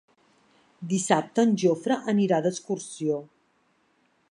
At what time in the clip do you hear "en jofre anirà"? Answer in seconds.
1.49-2.41